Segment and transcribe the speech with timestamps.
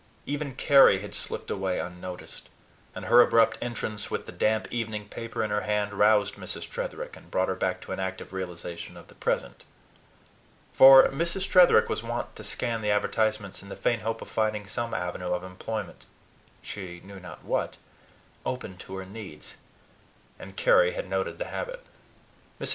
[0.25, 2.49] Even Carry had slipped away unnoticed;
[2.95, 6.67] and her abrupt entrance with the damp evening paper in her hand roused Mrs.
[6.67, 9.63] Tretherick, and brought her back to an active realization of the present.
[10.73, 11.47] For Mrs.
[11.47, 15.33] Tretherick was wont to scan the advertisements in the faint hope of finding some avenue
[15.35, 16.05] of employment
[16.63, 17.77] she knew not what
[18.43, 19.57] open to her needs;
[20.39, 21.85] and Carry had noted this habit.
[22.59, 22.69] Mrs.